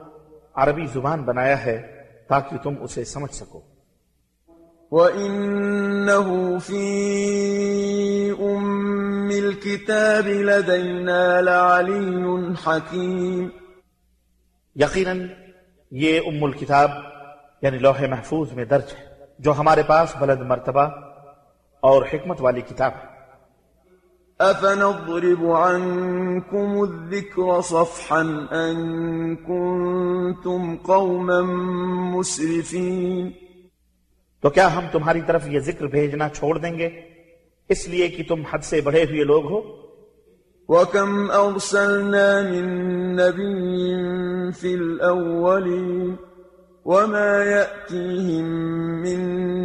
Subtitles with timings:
[0.55, 3.61] عربی زبان بنایا ہے تاکہ تم اسے سمجھ سکو۔
[4.91, 6.87] وَإِنَّهُ فِي
[8.31, 13.49] أُمِّ الْكِتَابِ لَدَيْنَا لَعَلِيٌّ حَكِيمٌ۔
[14.75, 15.27] یقیناً
[15.91, 16.91] یہ ام الکتاب
[17.63, 19.05] یعنی لوح محفوظ میں درج ہے
[19.39, 20.83] جو ہمارے پاس بلند مرتبہ
[21.81, 23.16] اور حکمت والی کتاب ہے۔
[24.41, 28.77] أفنضرب عنكم الذكر صفحا أن
[29.37, 31.41] كنتم قوما
[32.15, 33.31] مسرفين؟
[34.41, 36.89] تو کیا ہم تمہاری طرف یہ ذکر بھیجنا چھوڑ دیں گے؟
[37.69, 39.87] اس لیے کہ تم حد سے بڑھے ہوئے لوگ ہو۔
[40.69, 42.67] وكم أرسلنا من
[43.17, 43.95] نبي
[44.53, 46.26] في الأولين
[46.87, 48.45] وما يأتيهم
[49.03, 49.19] من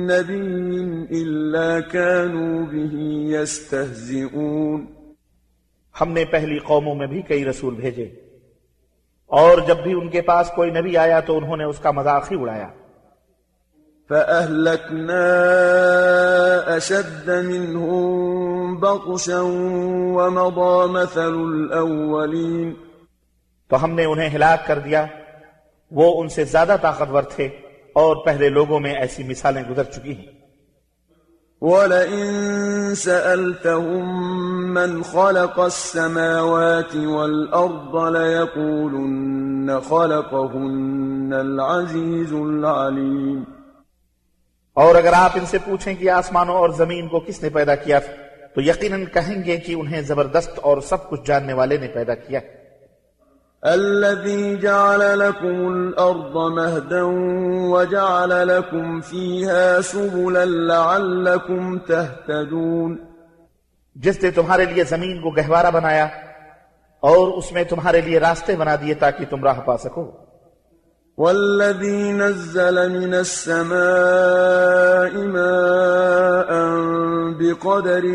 [0.05, 2.93] نبي إلا كانوا به
[3.29, 4.87] يستهزئون
[6.01, 8.05] ہم نے پہلی قوموں میں بھی کئی رسول بھیجے
[9.27, 12.31] اور جب بھی ان کے پاس کوئی نبی آیا تو انہوں نے اس کا مذاق
[12.31, 12.69] ہی اڑایا۔
[14.09, 15.27] فأهلكنا
[16.77, 19.41] أشد منهم بطشا
[20.15, 22.73] ومضى مثل الأولين
[23.67, 25.05] تو ہم نے انہیں ہلاک کر دیا
[25.91, 27.45] وہ ان سے زیادہ طاقتور تھے
[27.93, 30.41] اور پہلے لوگوں میں ایسی مثالیں گزر چکی ہیں۔
[31.61, 34.05] وَلَئِن سَأَلْتَهُم
[34.73, 43.43] مَّنْ خَلَقَ السَّمَاوَاتِ وَالْأَرْضَ لَيَقُولُنَّ خَلَقَهُنَّ الْعَزِيزُ الْعَلِيمُ۔
[44.73, 47.99] اور اگر آپ ان سے پوچھیں کہ آسمانوں اور زمین کو کس نے پیدا کیا
[48.55, 52.39] تو یقیناً کہیں گے کہ انہیں زبردست اور سب کچھ جاننے والے نے پیدا کیا۔
[53.63, 57.03] الذي جعل لكم الأرض مهدا
[57.73, 62.95] وجعل لكم فيها سبلا لعلكم تهتدون
[63.95, 66.05] جس نے تمہارے لیے زمین کو گہوارہ بنایا
[66.99, 70.20] اور اس میں تمہارے لیے راستے بنا دیے تاکہ تم راہ پا سکو۔
[71.17, 73.71] والذي نزل من السماء
[75.23, 76.53] ماء
[77.39, 78.05] بقدر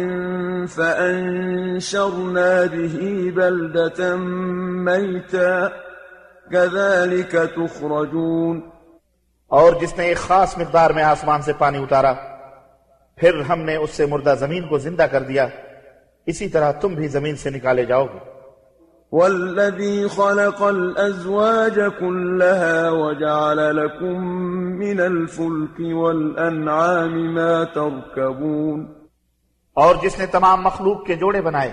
[0.66, 1.30] فأنشرنا
[2.74, 4.16] به بلدة
[4.84, 5.68] ميتا.
[6.50, 8.60] كذلك تخرجون.
[9.46, 12.12] اور جس نے ایک خاص مقدار میں آسمان سے پانی اتارا،
[13.16, 15.46] پھر ہم نے اس سے مردہ زمین کو زندہ کر دیا۔
[16.26, 18.35] اسی طرح تم بھی زمین سے نکالے جاؤ گے۔
[19.12, 24.20] والذي خلق الأزواج كلها وجعل لكم
[24.78, 28.86] من الفلك والأنعام ما تركبون
[29.76, 31.72] اور جس نے تمام مخلوق کے جوڑے بنائے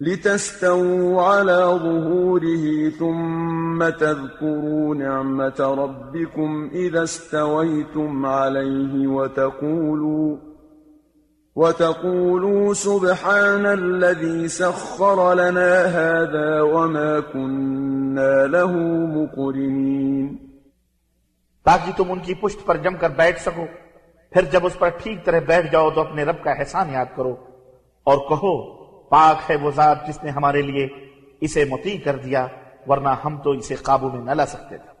[0.00, 10.36] لتستووا على ظهوره ثم تذكروا نعمة ربكم إذا استويتم عليه وتقولوا
[11.56, 20.36] وتقولوا سبحان الذي سخر لنا هذا وما كنا له مقرنين۔
[21.64, 23.66] تاکہ تم ان کی پشت پر جم کر بیٹھ سکو
[24.30, 27.36] پھر جب اس پر ٹھیک طرح بیٹھ جاؤ تو اپنے رب کا احسان یاد کرو۔
[28.04, 30.88] اور کہو پاک ہے وہ ذات جس نے ہمارے لیے
[31.40, 32.46] اسے متی کر دیا
[32.86, 34.92] ورنہ ہم تو اسے قابو میں نہ لا سکتے تھے۔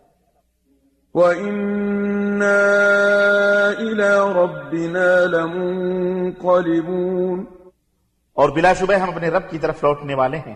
[2.42, 7.42] وَإِنَّا إِلَىٰ رَبِّنَا لَمُنقَلِبُونَ
[8.32, 10.54] اور بلا شبہ ہم اپنے رب کی طرف لوٹنے والے ہیں۔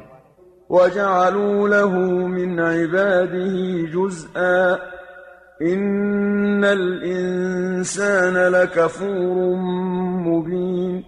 [0.71, 3.57] وجعلوا له من عباده
[3.93, 4.75] جزءا
[5.69, 9.57] إن الإنسان لكفور
[10.27, 11.01] مبين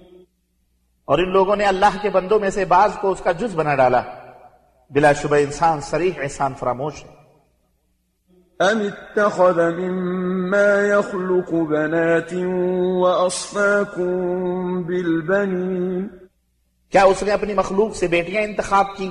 [1.04, 3.74] اور ان لوگوں نے اللہ کے بندوں میں سے بعض کو اس کا جز بنا
[3.74, 4.02] ڈالا۔
[4.90, 7.17] بلا شبہ انسان سریح احسان فراموش ہے۔
[8.60, 12.34] أم اتخذ مما يخلق بنات
[13.02, 16.10] وأصفاكم بالبنين
[16.92, 19.10] کیا اس نے اپنی مخلوق سے بیٹیاں انتخاب کی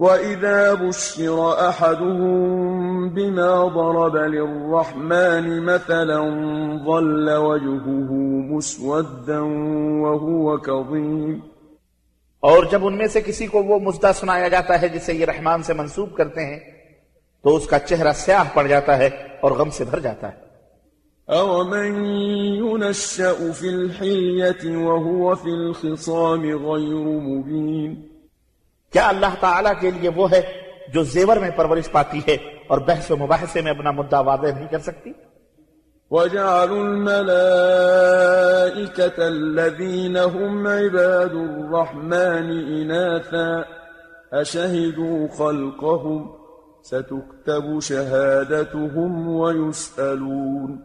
[0.00, 6.20] وإذا بشر أحدهم بما ضرب للرحمن مثلا
[6.86, 8.12] ظل وجهه
[8.50, 9.40] مسودا
[10.02, 11.42] وهو كظيم
[12.46, 15.62] اور جب ان میں سے کسی کو وہ مزدہ سنایا جاتا ہے جسے یہ رحمان
[15.62, 16.60] سے منسوب کرتے ہیں
[17.42, 19.06] تو اس کا چہرہ سیاہ پڑ جاتا ہے
[19.40, 20.46] اور غم سے بھر جاتا ہے۔
[21.38, 22.04] أَوَمَن
[22.54, 27.94] يُنَشَّأُ فِي الْحِلْيَةِ وَهُوَ فِي الْخِصَامِ غَيْرُ مُبِينٍ۔
[28.92, 30.40] کیا اللہ تعالیٰ کے لیے وہ ہے
[30.92, 32.34] جو زیور میں پرورش پاتی ہے
[32.66, 35.10] اور بحث و مباحثے میں اپنا مدعا واضح نہیں کر سکتی؟
[36.10, 37.48] وجعلوا الملائكة
[39.18, 43.64] الذين هم عباد الرحمن إناثا
[44.40, 46.36] أشهدوا خلقهم
[46.82, 50.82] ستكتب شهادتهم ويسألون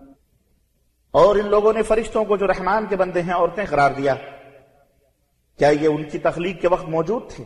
[1.11, 4.15] اور ان لوگوں نے فرشتوں کو جو رحمان کے بندے ہیں عورتیں قرار دیا۔
[5.57, 7.43] کیا یہ ان کی تخلیق کے وقت موجود تھے؟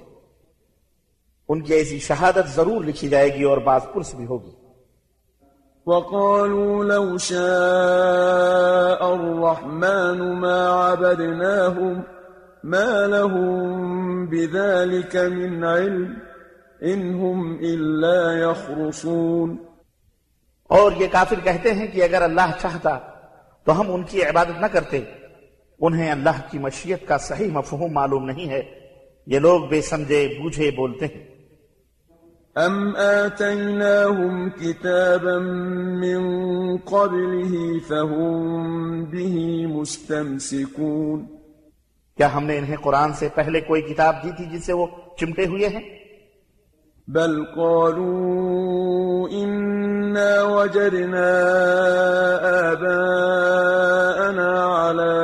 [1.50, 4.65] ان کی ایسی شہادت ضرور لکھی جائے گی اور بعض پرس بھی ہوگی۔
[5.88, 12.04] وقالوا لو شاء الرحمن ما عبدناهم
[12.64, 16.14] ما لهم بذلك من علم
[16.82, 19.56] إن هم إلا يخرصون.
[20.68, 23.00] اور یہ کافر کہتے ہیں کہ اگر اللہ چاہتا
[23.64, 25.04] تو ہم ان کی عبادت نہ کرتے،
[25.80, 28.62] انہیں اللہ کی مشیت کا صحیح مفہوم معلوم نہیں ہے۔
[29.28, 31.35] یہ لوگ بے سمجھے، بوجھے بولتے ہیں۔
[32.58, 35.40] أم آتيناهم كتابا
[36.00, 36.22] من
[36.78, 41.28] قبله فهم به مستمسكون
[42.18, 44.86] کیا ہم نے انہیں قرآن سے پہلے کوئی کتاب دی تھی جس سے وہ
[45.20, 45.82] چمٹے ہوئے ہیں؟
[47.08, 51.32] بل قالوا إنا وجدنا
[52.72, 55.16] آباءنا على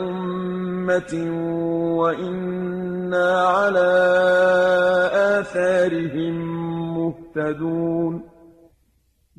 [0.00, 1.12] أمة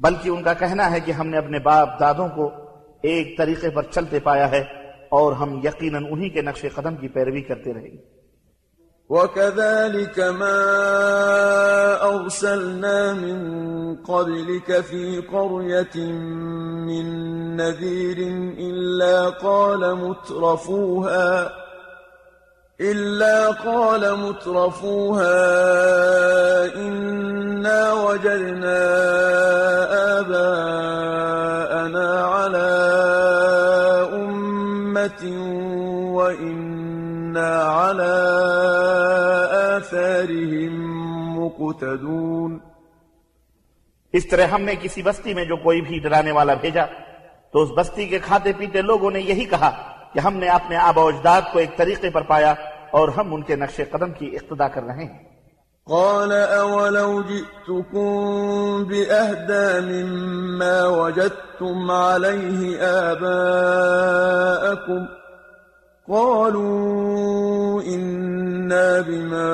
[0.01, 2.51] بلکہ ان کا کہنا ہے کہ ہم نے اپنے باپ دادوں کو
[3.01, 4.61] ایک طریقے پر چلتے پایا ہے
[5.09, 8.21] اور ہم یقیناً انہی کے نقش قدم کی پیروی کرتے رہیں گے۔
[9.09, 10.57] وكذلك ما
[12.03, 13.39] أرسلنا من
[13.95, 15.95] قبلك في قرية
[16.87, 17.05] من
[17.57, 18.19] نذير
[18.57, 21.51] إلا قال مترفوها
[22.81, 25.45] إلا قال مترفوها
[26.75, 28.81] إنا وجدنا
[30.19, 32.73] آباءنا على
[34.13, 35.23] أمة
[36.13, 38.15] وإنا على
[39.77, 40.73] آثارهم
[41.39, 42.59] مقتدون
[44.13, 46.85] اس طرح ہم نے کسی بستی میں جو کوئی بھی ڈرانے والا بھیجا،
[47.51, 49.71] تو اس بستی کے کھاتے پیتے لوگوں نے یہی کہا
[50.13, 52.53] کہ ہم نے اپنے آبا و اجداد کو ایک طریقے پر پایا
[52.91, 55.31] اور ہم ان کے نقش قدم کی اقتدا کر رہے ہیں۔
[55.85, 58.13] قال أولو جئتكم
[58.83, 62.71] بأهدى مما وجدتم عليه
[63.11, 65.05] آباءكم
[66.07, 69.49] قالوا إنا بما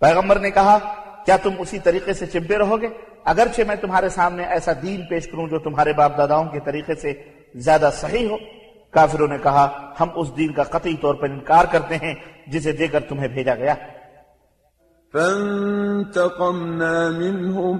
[0.00, 0.78] پیغمبر نے کہا
[1.26, 2.88] کیا تم اسی طریقے سے چمٹے رہو گے؟
[3.24, 7.37] اگرچہ میں تمہارے سامنے ایسا دین پیش کروں جو تمہارے باپ داداؤں کے طریقے سے
[7.54, 8.36] زیادہ صحیح ہو۔
[8.90, 12.14] کافروں نے کہا ہم اس دین کا قطعی طور پر انکار کرتے ہیں
[12.46, 13.74] جسے دے کر تمہیں بھیجا گیا۔
[15.12, 17.76] فانتقمنا منهم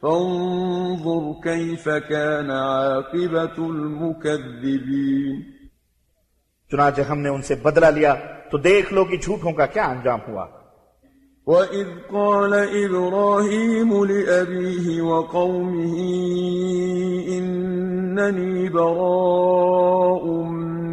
[0.00, 5.40] فانظر كيف كان عاقبة المكذبين
[6.70, 8.14] چنانچہ ہم نے ان سے بدلہ لیا
[8.50, 10.46] تو دیکھ لو کہ جھوٹوں کا کیا انجام ہوا۔
[11.48, 15.94] وَإِذْ قَالَ إِبْرَاهِيمُ لِأَبِيهِ وَقَوْمِهِ
[17.38, 20.24] إِنَّنِي بَرَاءٌ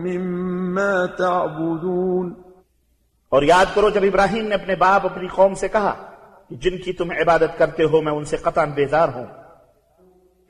[0.05, 2.33] مِّمَّا تَعْبُدُونَ
[3.29, 5.93] اور یاد کرو جب ابراہیم نے اپنے باپ اپنی قوم سے کہا
[6.49, 9.25] کہ جن کی تم عبادت کرتے ہو میں ان سے قطعا بیزار ہوں۔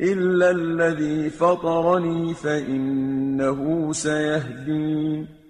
[0.01, 5.44] إِلَّا الَّذِي فَطَرَنِي فَإِنَّهُ سَيَهْدِينَ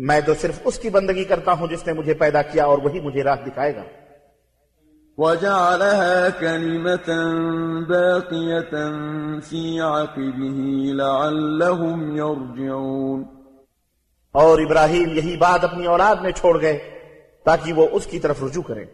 [0.00, 3.00] میں تو صرف اس کی بندگی کرتا ہوں جس نے مجھے پیدا کیا اور وہی
[3.00, 3.82] مجھے راہ دکھائے گا۔
[5.18, 7.34] وجعلها كلمة
[7.84, 9.00] باقية
[9.48, 13.24] في عقبه لعلهم يرجعون۔
[14.32, 16.78] اور ابراہیم یہی بات اپنی اولاد میں چھوڑ گئے
[17.44, 18.84] تاکہ وہ اس کی طرف رجوع کریں۔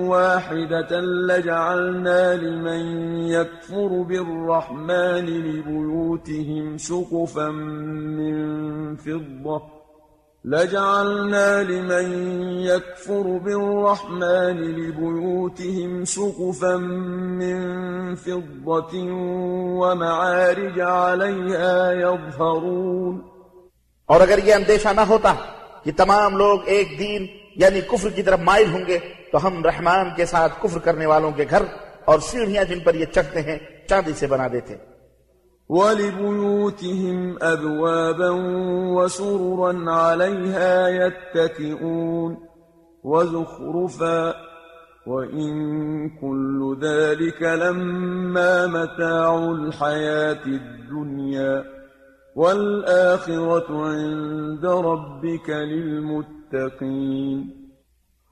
[0.08, 2.82] واحدة لجعلنا لمن
[3.26, 7.50] يكفر بالرحمن لبيوتهم سقفا
[8.18, 8.36] من
[8.96, 9.73] فضة۔
[10.44, 12.06] لجعلنا لمن
[12.62, 18.94] يكفر بالرحمن لبيوتهم سقفا من فضة
[19.80, 23.22] ومعارج عليها يظهرون.
[24.08, 25.34] اور اگر یہ اندیشہ نہ ہوتا
[25.84, 28.98] کہ تمام لوگ ایک دین یعنی کفر کی طرف مائل ہوں گے،
[29.32, 31.62] تو ہم رحمان کے ساتھ کفر کرنے والوں کے گھر
[32.04, 33.58] اور سیڑھیاں جن پر یہ چڑھتے ہیں
[33.88, 34.74] چاندی سے بنا دیتے
[35.68, 38.30] ولبيوتهم أبوابا
[38.96, 42.36] وسررا عليها يتكئون
[43.04, 44.34] وزخرفا
[45.06, 45.52] وإن
[46.10, 51.64] كل ذلك لما متاع الحياة الدنيا
[52.36, 57.38] والآخرة عند ربك للمتقين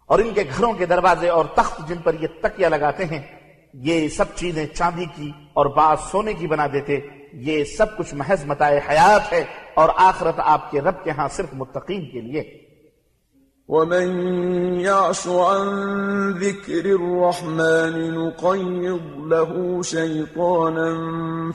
[0.07, 3.21] اور ان کے گھروں کے دروازے اور تخت جن پر یہ تکیہ لگاتے ہیں،
[3.75, 8.45] یہ سب چیزیں چاندی کی اور بعض سونے کی بنا دیتے یہ سب کچھ محض
[8.45, 12.59] متاع حیات ہے اور آخرت آپ کے رب کے ہاں صرف متقین کے لیے۔
[13.69, 14.21] ومن
[14.81, 15.67] يعش عن
[16.39, 20.95] ذكر الرحمن نقيض له شيطانا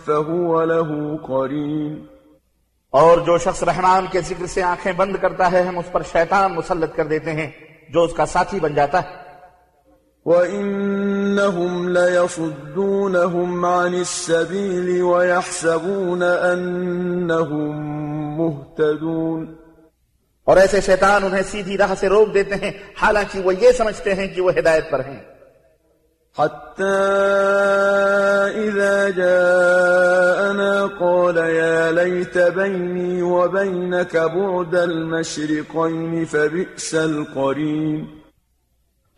[0.06, 2.06] فهو له قرين۔
[2.90, 6.54] اور جو شخص رحمان کے ذکر سے آنکھیں بند کرتا ہے ہم اس پر شیطان
[6.54, 7.52] مسلط کر دیتے ہیں
[7.90, 9.27] جو اس کا ساتھی بن جاتا ہے۔
[10.28, 17.72] وَإِنَّهُمْ لَيَصُدُّونَهُمْ عَنِ السَّبِيلِ وَيَحْسَبُونَ أَنَّهُم
[18.42, 19.56] مُهتدون
[20.44, 24.28] اور ایسے شیطان انہیں سیدھی راہ سے روک دیتے ہیں حالانکہ وہ یہ سمجھتے ہیں
[24.28, 25.20] کہ وہ ہدایت پر ہیں۔
[26.38, 26.98] حتى
[28.68, 38.27] إذا جاءنا قال يا ليت بيني وبينك بعد المشرقين فبئس القرين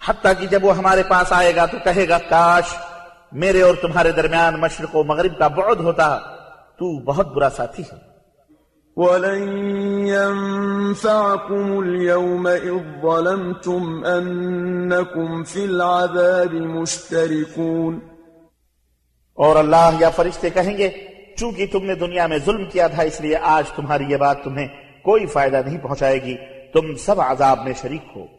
[0.07, 2.63] حتیٰ کہ جب وہ ہمارے پاس آئے گا تو کہے گا کاش
[3.31, 6.19] میرے اور تمہارے درمیان مشرق و مغرب کا بعد ہوتا
[6.77, 8.09] تو بہت برا ساتھی ہے۔
[8.95, 9.49] ولن
[10.07, 17.99] ينفعكم اليوم إذ ظلمتم أنكم في العذاب مشتركون۔
[19.33, 20.89] اور اللہ یا فرشتے کہیں گے
[21.37, 24.67] چونکہ تم نے دنیا میں ظلم کیا تھا اس لیے آج تمہاری یہ بات تمہیں
[25.03, 26.35] کوئی فائدہ نہیں پہنچائے گی
[26.73, 28.38] تم سب عذاب میں شریک ہو۔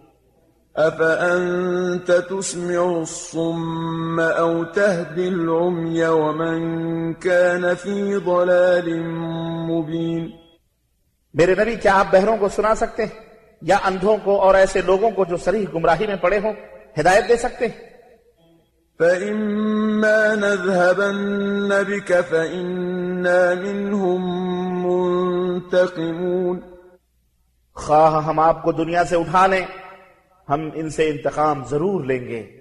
[0.77, 6.61] أفأنت تسمع الصم أو تهدي العمي ومن
[7.15, 9.03] كان في ضلال
[9.69, 10.31] مبين؟
[11.35, 13.25] میرے نبی کیا آپ بہروں کو سنا سکتے ہیں؟
[13.63, 16.53] یا اندھوں کو اور ایسے لوگوں کو جو صریح گمراہی میں پڑے ہوں
[17.01, 17.91] ہدایت دے سکتے ہیں؟
[18.99, 24.23] فإما نذهبن بك فإنا منهم
[24.87, 26.61] منتقمون۔
[27.75, 29.67] خواہ ہم آپ کو دنیا سے اٹھا لیں
[30.51, 32.61] ہم ان سے انتقام ضرور لیں گے۔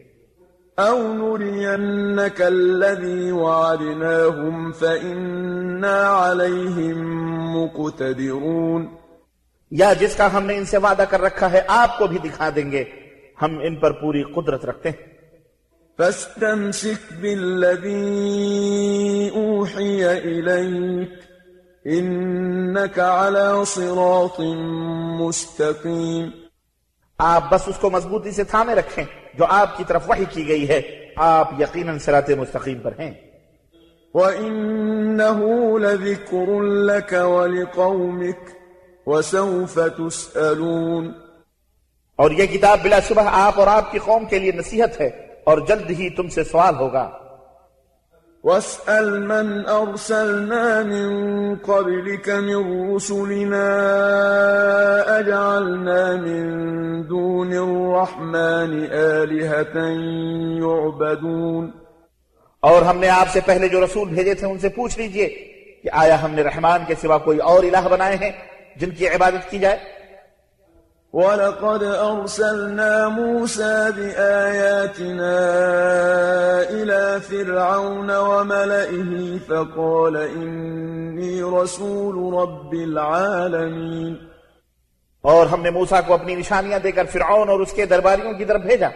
[0.77, 7.19] أو نرينك الذي وعدناهم فإنا عليهم
[7.57, 8.85] مقتدرون۔
[9.71, 12.49] یا جس کا ہم نے ان سے وعدہ کر رکھا ہے آپ کو بھی دکھا
[12.55, 12.83] دیں گے۔
[13.41, 15.07] ہم ان پر پوری قدرت رکھتے ہیں۔
[15.97, 18.19] فاستمسك بالذي
[19.35, 21.09] أوحي إليك
[21.85, 24.39] إنك على صراط
[25.19, 26.48] مستقيم۔
[27.19, 30.69] آپ بس اس کو مضبوطی سے تھامے رکھیں جو آپ کی طرف وحی کی گئی
[30.69, 30.81] ہے۔
[31.15, 33.11] آپ یقیناً سرات مستقیم پر ہیں۔
[34.13, 38.51] وَإِنَّهُ لَذِكْرٌ لَكَ وَلِقَوْمِكَ
[39.05, 41.07] وَسَوْفَ تُسْأَلُونَ
[42.15, 45.07] اور یہ کتاب بلا شبہ آپ اور آپ کی قوم کے لیے نصیحت ہے
[45.43, 47.18] اور جلد ہی تم سے سوال ہوگا۔
[48.43, 53.69] واسأل من أرسلنا من قبلك من رسلنا
[55.19, 56.43] أجعلنا من
[57.07, 59.75] دون الرحمن آلهة
[60.59, 61.71] يعبدون
[62.63, 65.27] اور ہم نے آپ سے پہلے جو رسول بھیجے تھے ان سے پوچھ لیجیے
[65.83, 68.31] کہ آیا ہم نے رحمان کے سوا کوئی اور الہ بنائے ہیں
[68.75, 69.77] جن کی عبادت کی جائے؟
[71.13, 75.39] وَلَقَدْ أَرْسَلْنَا مُوسَى بِآيَاتِنَا
[76.69, 84.15] إِلَى فِرْعَوْنَ وَمَلَئِهِ فَقَالَ إِنِّي رَسُولُ رَبِّ الْعَالَمِينَ
[85.21, 88.45] اور ہم نے موسیٰ کو اپنی نشانیاں دے کر فرعون اور اس کے درباریوں کی
[88.45, 88.89] طرف بھیجا۔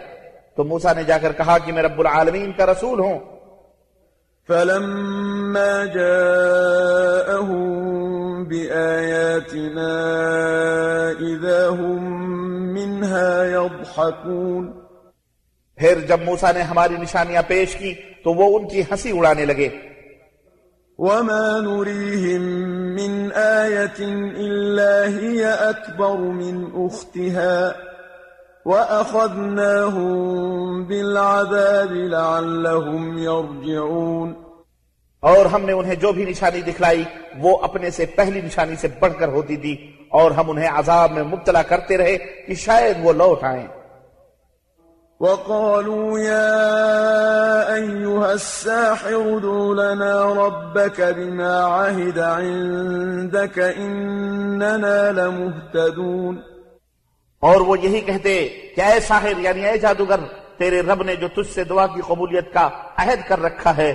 [0.56, 3.18] تو موسیٰ نے جا کر کہا کہ میں رب العالمین کا رسول ہوں۔
[4.48, 8.03] فَلَمَّا جَاءَهُم
[8.44, 9.90] بِآيَاتِنَا
[11.20, 12.04] إِذَا هُم
[12.72, 14.70] مِّنْهَا يَضْحَكُونَ.
[15.76, 19.68] پھر جب موسیٰ نے ہماری نشانیاں پیش کی تو وہ ان کی ہنسی اڑانے لگے۔
[20.98, 22.42] وَمَا نُرِيهِم
[22.94, 27.72] مِّنْ آيَةٍ إِلَّا هِيَ أَكْبَرُ مِنْ أُخْتِهَا
[28.66, 30.14] وَأَخَذْنَاهُمْ
[30.84, 34.43] بِالْعَذَابِ لَعَلَّهُمْ يَرْجِعُونَ.
[35.24, 37.04] اور ہم نے انہیں جو بھی نشانی دکھلائی
[37.38, 41.22] وہ اپنے سے پہلی نشانی سے بڑھ کر ہوتی تھی اور ہم انہیں عذاب میں
[41.22, 43.66] مبتلا کرتے رہے کہ شاید وہ لوٹ آئیں۔
[45.20, 56.38] وقالوا يا أيها الساحر ادع لنا ربك بما عهد عندك إننا لمهتدون۔
[57.40, 60.20] اور وہ یہی کہتے کہ اے ساحر یعنی اے جادوگر
[60.58, 63.94] تیرے رب نے جو تجھ سے دعا کی قبولیت کا عہد کر رکھا ہے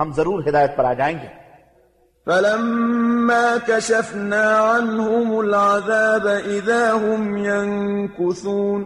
[0.00, 1.40] ہم ضرور ہدایت پر آ جائیں گے۔
[2.26, 8.84] فلما كشفنا عنهم العذاب إذا هم ينكثون۔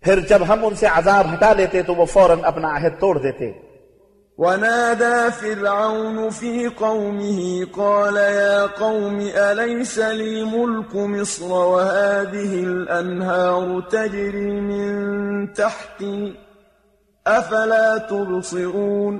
[0.00, 3.68] پھر جب ہم ان سے عذاب ہٹا لیتے تو وہ فوراً اپنا عہد توڑ دیتے۔
[4.38, 15.06] ونادى فرعون في قومه قال يا قوم أليس لي ملك مصر وهذه الأنهار تجري من
[15.46, 16.47] تحتي؟
[17.28, 19.18] أفلا تبصرون؟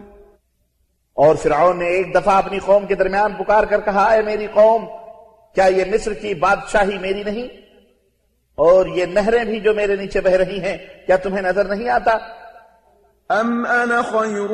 [1.17, 4.87] اور فرعون نے ایک دفعہ اپنی قوم کے درمیان پکار کر کہا اے میری قوم
[5.55, 7.49] کیا یہ مصر کی بادشاہی میری نہیں؟
[8.59, 12.19] اور یہ نہریں بھی جو میرے نیچے بہ رہی ہیں کیا تمہیں نظر نہیں آتا؟
[13.31, 14.53] أم أنا خير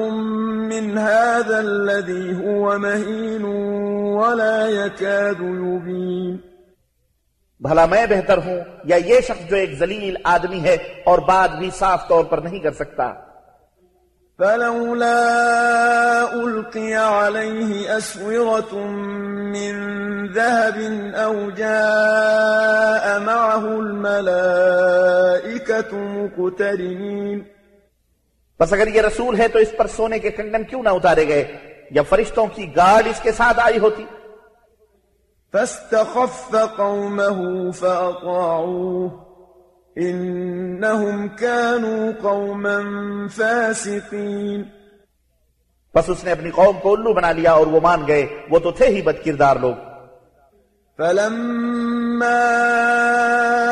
[0.69, 3.45] من هذا الذي هو مهين
[4.15, 6.41] ولا يكاد يبين
[7.61, 11.71] بھلا میں بہتر ہوں یا یہ شخص جو ایک ذلیل آدمی ہے اور بات بھی
[11.71, 13.13] صاف طور پر نہیں کر سکتا؟
[14.39, 15.19] فلولا
[16.35, 18.75] ألقي عليه أسورة
[19.55, 19.75] من
[20.33, 20.79] ذهب
[21.15, 24.65] أو جاء معه الملائكة
[25.95, 27.39] مقترنين.
[28.61, 31.59] بس اگر یہ رسول ہے تو اس پر سونے کے کنگن کیوں نہ اتارے گئے؟
[31.91, 34.05] یا فرشتوں کی گارڈ اس کے ساتھ آئی ہوتی؟
[35.53, 39.24] فاستخف قومه فأطاعوه.
[40.01, 42.79] إنهم كانوا قوما
[43.37, 44.63] فاسقين.
[45.95, 48.71] بس اس نے اپنی قوم کو ألو بنا لیا اور وہ مان گئے۔ وہ تو
[48.71, 49.75] تھے ہی بد کردار لوگ۔
[50.99, 52.45] فلما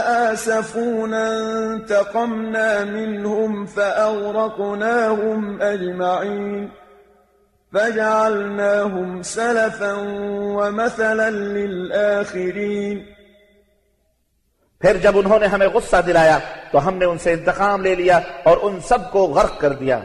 [0.04, 1.28] آسفونا
[1.72, 6.66] انتقمنا منهم فأغرقناهم أجمعين۔
[7.72, 9.94] فجعلناهم سلفا
[10.56, 13.11] ومثلا للآخرين۔
[14.82, 16.38] پھر جب انہوں نے ہمیں غصہ دلایا
[16.72, 19.98] تو ہم نے ان سے انتقام لے لیا اور ان سب کو غرق کر دیا۔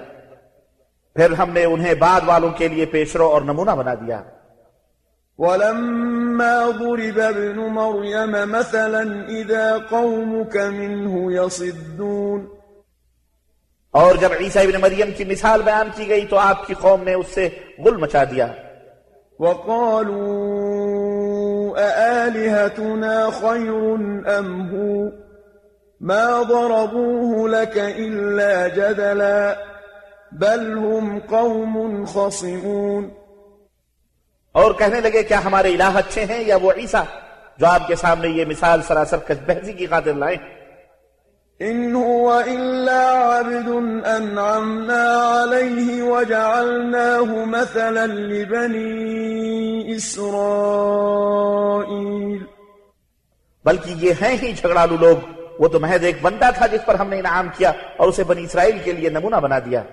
[1.16, 4.24] پھر ہم نے انہیں بعد والوں کے لیے پیشرو اور نمونہ بنا دیا۔
[5.38, 12.46] ولما ضرب ابن مريم مثلا إذا قومك منه يصدون۔
[13.92, 17.14] اور جب عیسیٰ ابن مریم کی مثال بیان کی گئی تو آپ کی قوم نے
[17.14, 17.50] اس سے
[17.86, 18.48] غل مچا دیا۔
[19.40, 20.77] وقالوا
[21.78, 23.96] أآلهتنا خير
[24.40, 25.12] أم هو؟
[26.02, 29.56] ما ضربوه لك إلا جدلا
[30.32, 33.10] بل هم قوم خصمون.
[34.52, 37.04] اور کہنے لگے کیا ہمارے الہ اچھے ہیں یا وہ عیسیٰ؟
[37.58, 40.57] جو آپ کے سامنے یہ مثال سراسر کش بحثی کی خاطر لائیں
[41.62, 43.68] إن هو إلا عبد
[44.06, 45.04] أنعمنا
[45.44, 49.16] عليه وجعلناه مثلا لبني
[49.96, 50.38] إسرائيل.
[53.66, 55.18] بلکہ یہ ہیں ہی جھگڑالو لوگ۔
[55.60, 58.44] وہ تو محض ایک بندہ تھا جس پر ہم نے انعام کیا اور اسے بنی
[58.44, 59.84] اسرائیل کے لیے نمونہ بنا دیا۔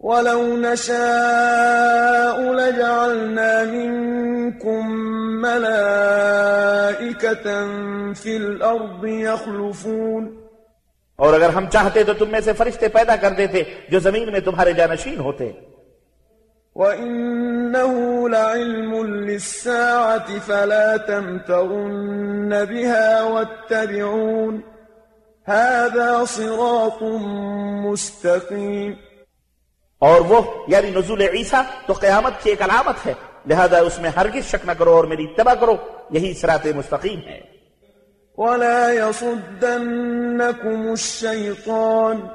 [0.00, 4.90] ولو نشاء لجعلنا منكم
[5.42, 5.84] ملائكة
[8.14, 10.39] في الأرض يخلفون
[11.20, 14.40] اور اگر ہم چاہتے تو تم میں سے فرشتے پیدا کر دیتے جو زمین میں
[14.40, 15.52] تمہارے جانشین ہوتے۔
[16.74, 24.56] وَإِنَّهُ لَعِلْمٌ لِلسَّاعَةِ فَلَا تَمْتَرُنَّ بِهَا وَاتَّبِعُونَ
[25.52, 27.06] هَذَا صِرَاطٌ
[27.90, 28.94] مُسْتَقِيمٌ۔
[29.98, 33.12] اور وہ یعنی نزول عیسیٰ تو قیامت کی ایک علامت ہے۔
[33.46, 35.76] لہذا اس میں ہرگز شک نہ کرو اور میری اتباع کرو
[36.10, 37.59] یہی صراط مستقیم ہے۔
[38.40, 42.28] ولا يصدنكم الشيطان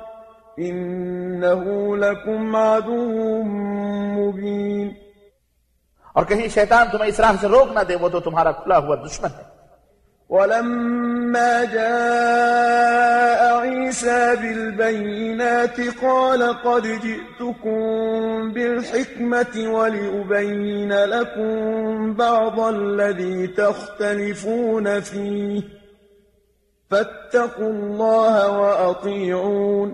[0.60, 3.44] إنه لكم عدو
[4.18, 4.94] مبين
[6.13, 8.96] اور کہیں شیطان تمہیں اس راہ سے روک نہ دے وہ تو تمہارا کھلا ہوا
[8.96, 9.44] دشمن ہے۔
[10.30, 17.80] ولما جاء عيسى بالبينات قال قد جئتكم
[18.54, 25.85] بالحكمة ولأبين لكم بعض الذي تختلفون فيه۔
[26.89, 29.93] فاتقوا الله وأطيعون۔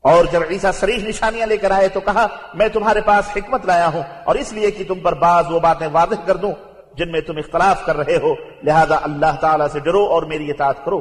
[0.00, 3.88] اور جب عیسیٰ سریح نشانیاں لے کر آئے تو کہا میں تمہارے پاس حکمت لایا
[3.88, 6.52] ہوں اور اس لیے کہ تم پر بعض وہ باتیں واضح کر دوں
[6.94, 10.84] جن میں تم اختلاف کر رہے ہو۔ لہذا اللہ تعالیٰ سے ڈرو اور میری اطاعت
[10.84, 11.00] کرو۔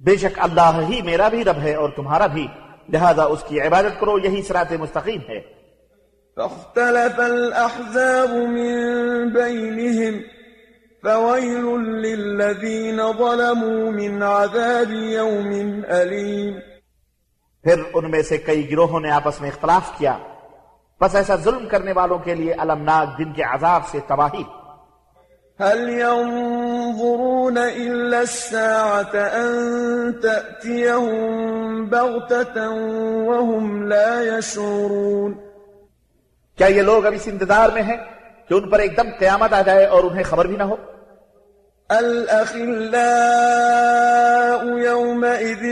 [0.00, 2.46] بے شک اللہ ہی میرا بھی رب ہے اور تمہارا بھی۔
[2.88, 5.40] لہذا اس کی عبادت کرو یہی صراط مستقیم ہے۔
[6.36, 10.18] فاختلف الأحزاب من بينهم
[11.02, 15.50] فويل للذين ظلموا من عذاب يوم
[15.90, 16.54] أليم۔
[17.62, 20.18] پھر ان میں سے کئی گروہوں نے آپس میں اختلاف کیا۔
[21.00, 24.42] بس ایسا ظلم کرنے والوں کے لیے المناک دن کے عذاب سے تباہی۔
[25.58, 32.70] هل ينظرون إلا الساعة أن تأتيهم بغتة
[33.28, 35.34] وهم لا يشعرون؟
[36.58, 37.96] کیا یہ لوگ اب اس انتظار میں ہیں
[38.48, 40.76] کہ ان پر ایک دم قیامت آ جائے اور انہیں خبر بھی نہ ہو؟
[41.90, 43.06] الأخلاء
[44.78, 45.64] يومئذ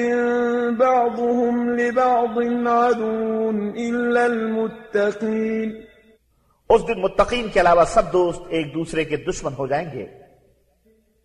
[0.79, 5.93] بعضهم لبعض عدو إلا المتقين.
[6.74, 10.24] اس دن متقین کے علاوہ سب دوست ایک دوسرے کے دشمن ہو جائیں گے۔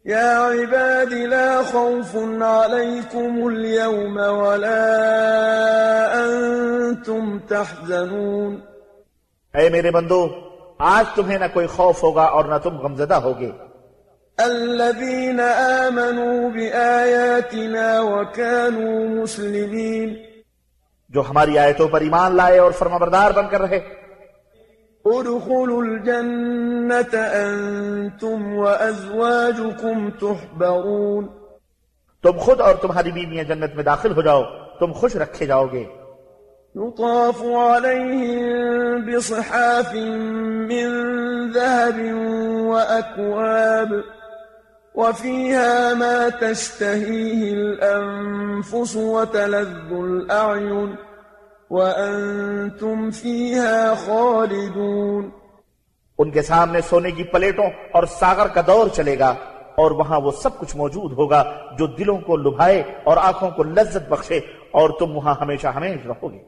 [0.10, 4.88] يا عباد لا خوف عليكم اليوم ولا
[6.16, 8.56] أنتم تحزنون۔
[9.54, 10.28] اے میرے بندو
[10.80, 13.52] آج تمہیں نہ کوئی خوف ہوگا اور نہ تم غمزدہ ہوگے۔
[14.38, 20.16] الذين آمنوا بآياتنا وكانوا مسلمين
[21.10, 23.99] جو ہماری آیتوں پر ایمان لائے اور فرمبردار بن کر رہے۔
[25.10, 31.28] ادخلوا الجنة أنتم وأزواجكم تحبرون.
[32.24, 34.44] تم خود اور تمہاری بیویاں جنت میں داخل ہو جاؤ
[34.80, 35.84] تم خوش رکھے جاؤ گے۔
[36.76, 38.50] يطاف عليهم
[39.08, 39.94] بصحاف
[40.70, 40.88] من
[41.54, 42.00] ذهب
[42.68, 43.94] وأكواب
[44.96, 51.09] وفيها ما تشتهيه الأنفس وتلذ الأعين.
[51.70, 55.30] وأنتم فيها خالدون
[56.20, 59.34] ان کے سامنے سونے کی پلیٹوں اور ساگر کا دور چلے گا
[59.76, 61.44] اور وہاں وہ سب کچھ موجود ہوگا
[61.78, 64.38] جو دلوں کو لبھائے اور آنکھوں کو لذت بخشے
[64.72, 66.42] اور تم وہاں ہمیشہ ہمیشہ رہو گے۔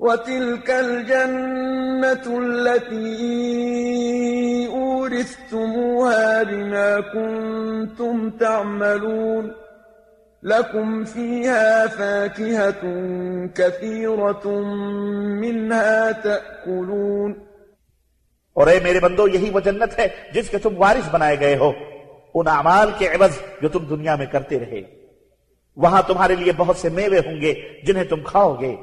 [0.00, 3.16] وتلك الجنة التي
[4.68, 9.61] أورثتموها بما كنتم تعملون
[10.42, 12.82] لكم فيها فاكهة
[13.54, 14.46] كثيرة
[15.40, 17.34] منها تأكلون
[18.52, 21.72] اور اے میرے بندو یہی وہ جنت ہے جس کے تم وارث بنائے گئے ہو
[22.34, 24.82] ان اعمال کے عوض جو تم دنیا میں کرتے رہے۔
[25.76, 28.76] وہاں تمہارے لیے بہت سے میوے ہوں گے جنہیں تم کھاؤ گے۔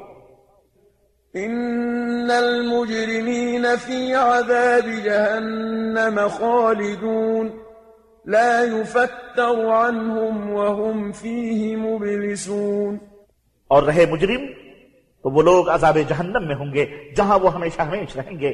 [1.36, 7.69] إن المجرمين في عذاب جهنم خالدون
[8.30, 12.98] لا يفتر عنهم وهم فيه مبلسون.
[13.68, 14.46] اور رہے مجرم
[15.24, 18.54] تو وہ لوگ عذاب جہنم میں ہوں گے جہاں وہ ہمیشہ ہمیش رہیں گے۔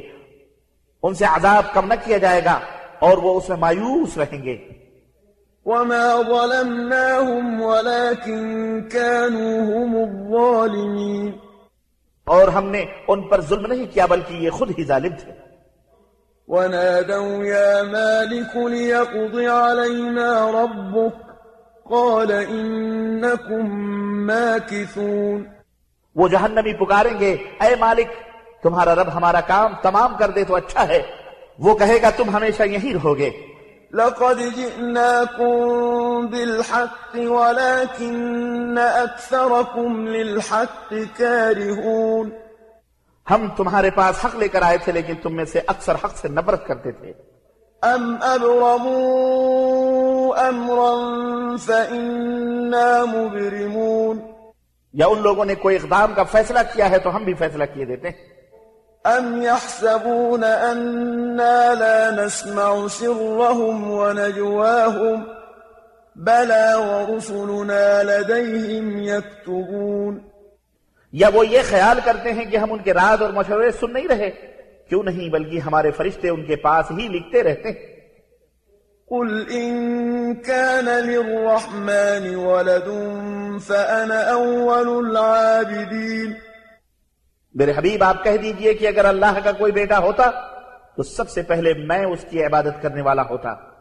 [1.02, 2.60] ان سے عذاب کم نہ کیا جائے گا
[2.98, 4.58] اور وہ اس میں مایوس رہیں گے۔
[5.64, 11.30] وما ظلمناهم ولكن كانوا هم الظالمين۔
[12.24, 15.45] اور ہم نے ان پر ظلم نہیں کیا بلکہ یہ خود ہی ظالم تھے۔
[16.48, 21.16] ونادوا يا مالك ليقض علينا ربك
[21.90, 23.64] قال إنكم
[24.26, 25.44] ماكثون.
[26.16, 28.06] وہ جہنمی پکاریں گے اے مالک
[28.62, 31.02] تمہارا رب ہمارا کام تمام کر دے تو اچھا ہے۔
[31.58, 33.30] وہ کہے گا تم ہمیشہ یہی رہو گے
[33.92, 35.56] لقد جئناكم
[36.26, 42.45] بالحق ولكن أكثركم للحق كارهون۔
[43.30, 46.28] ہم تمہارے پاس حق لے کر آئے تھے لیکن تم میں سے اکثر حق سے
[46.28, 47.12] نفرت کرتے تھے۔
[47.82, 54.18] أم أبرموا أمرا فإنا مبرمون
[54.92, 57.84] یا ان لوگوں نے کوئی اقدام کا فیصلہ کیا ہے تو ہم بھی فیصلہ کیے
[57.84, 58.36] دیتے ہیں۔
[59.18, 65.24] أم يحسبون أنا لا نسمع سرهم ونجواهم
[66.16, 70.35] بلى ورسلنا لديهم يكتبون
[71.16, 74.08] یا وہ یہ خیال کرتے ہیں کہ ہم ان کے راز اور مشورے سن نہیں
[74.08, 74.30] رہے؟
[74.88, 77.96] کیوں نہیں بلکہ ہمارے فرشتے ان کے پاس ہی لکھتے رہتے ہیں۔
[79.08, 82.88] قل إن كان للرحمن ولد
[83.62, 86.32] فأنا أول العابدين۔
[87.54, 90.30] میرے حبیب آپ کہہ دیجیے کہ اگر اللہ کا کوئی بیٹا ہوتا
[90.96, 93.75] تو سب سے پہلے میں اس کی عبادت کرنے والا ہوتا۔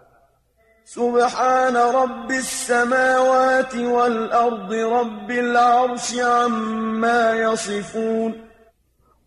[0.93, 8.31] سبحان رب السماوات والأرض رب العرش عما يصفون.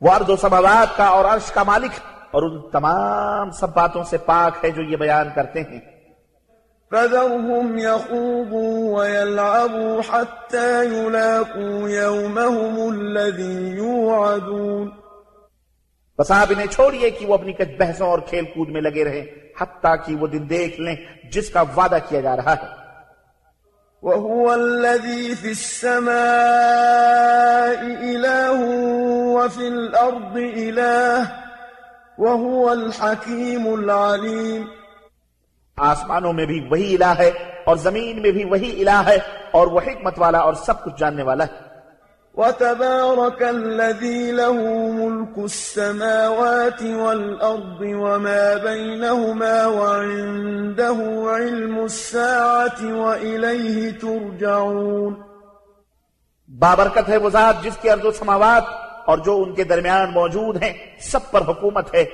[0.00, 1.90] وہ ارض و سماوات کا اور عرش کا مالک
[2.30, 5.80] اور ان تمام سب باتوں سے پاک ہے جو یہ بیان کرتے ہیں۔
[6.90, 15.07] فذرهم يخوضوا ويلعبوا حتى يلاقوا يومهم الذي يوعدون.
[16.18, 19.24] بس آپ انہیں چھوڑیے کہ وہ اپنی کچھ بحثوں اور کھیل کود میں لگے رہیں
[19.60, 20.96] حتیٰ کہ وہ دن دیکھ لیں
[21.32, 22.78] جس کا وعدہ کیا جا رہا ہے۔
[24.02, 26.14] وهو الذي في السماء
[28.00, 28.64] إله
[29.34, 31.22] وفي الأرض إله
[32.18, 34.62] وهو الحكيم العليم۔
[35.76, 37.30] آسمانوں میں بھی وہی الہ ہے
[37.64, 39.18] اور زمین میں بھی وہی الہ ہے
[39.50, 41.67] اور وہ حکمت والا اور سب کچھ جاننے والا ہے۔
[42.38, 44.56] وتبارك الذي له
[44.92, 51.00] ملك السماوات والأرض وما بينهما وعنده
[51.34, 55.14] علم الساعة وإليه ترجعون.
[56.48, 58.64] بابرکت ہے وہ ذات جس کی ارض و سماوات
[59.06, 62.04] اور جو ان کے درمیان موجود ہیں، سب پر حکومت ہے۔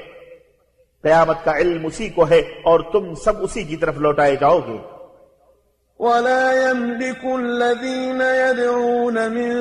[1.03, 4.94] قیامت کا علم اسی کو ہے اور تم سب اسی کی طرف لوٹائے جاؤ گے۔
[5.99, 9.53] ولا يملك الذين يدعون من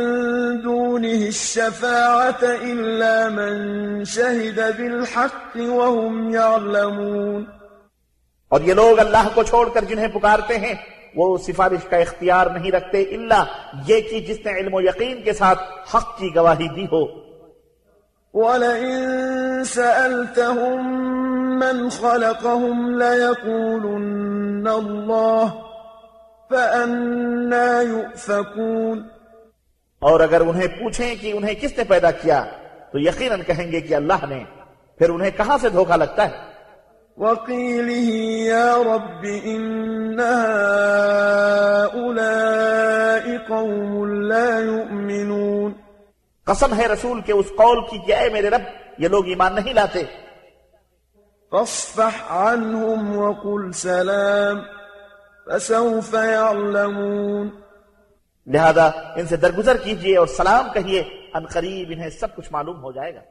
[0.61, 7.43] دونه الشفاعة إلا من شهد بالحق وهم يعلمون.
[8.49, 10.73] اور یہ لوگ اللہ کو چھوڑ کر جنہیں پکارتے ہیں
[11.15, 13.43] وہ سفارش کا اختیار نہیں رکھتے الا
[13.87, 15.61] یہ کہ جس نے علم و یقین کے ساتھ
[15.95, 17.03] حق کی گواہی دی ہو۔
[18.33, 20.83] ولئن سألتهم
[21.59, 25.72] من خلقهم ليقولن الله
[26.53, 29.07] فأنا يؤفكون
[29.99, 32.45] اور اگر انہیں پوچھیں کہ انہیں کس نے پیدا کیا
[32.91, 34.43] تو یقیناً کہیں گے کہ اللہ نے۔
[34.97, 36.53] پھر انہیں کہاں سے دھوکہ لگتا ہے؟
[37.17, 38.13] وقيله
[38.45, 40.19] يا رب إن
[41.79, 42.17] هؤلاء
[43.47, 45.71] قوم لا يؤمنون
[46.45, 48.61] قسم ہے رسول کے اس قول کی کہ اے میرے رب
[48.97, 50.03] یہ لوگ ایمان نہیں لاتے۔
[51.51, 54.82] فاصفح عنهم وقل سلام
[55.45, 57.49] فسوف يعلمون.
[58.47, 61.01] لہذا ان سے درگزر کیجیے اور سلام کہیے
[61.33, 63.21] ان قریب انہیں سب کچھ معلوم ہو جائے گا۔